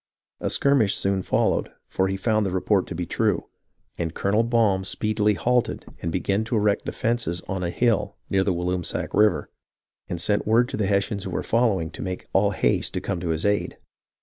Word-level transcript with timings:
A 0.39 0.49
skirmish 0.49 0.95
soon 0.95 1.21
followed, 1.21 1.71
for 1.87 2.07
he 2.07 2.17
found 2.17 2.43
the 2.43 2.49
report 2.49 2.87
to 2.87 2.95
be 2.95 3.05
true; 3.05 3.43
and 3.99 4.15
Colonel 4.15 4.41
Baum 4.41 4.83
speedily 4.83 5.35
halted 5.35 5.85
and 6.01 6.11
began 6.11 6.43
to 6.45 6.55
erect 6.55 6.85
defences 6.85 7.39
on 7.47 7.61
a 7.63 7.69
hill 7.69 8.15
near 8.27 8.43
the 8.43 8.51
Walloomsac 8.51 9.13
River, 9.13 9.47
and 10.07 10.19
sent 10.19 10.47
word 10.47 10.69
to 10.69 10.77
the 10.77 10.87
Hessians 10.87 11.25
who 11.25 11.29
were 11.29 11.43
following 11.43 11.91
to 11.91 12.01
make 12.01 12.25
all 12.33 12.49
haste 12.49 12.95
to 12.95 12.99
come 12.99 13.19
to 13.19 13.29
his 13.29 13.45
aid. 13.45 13.77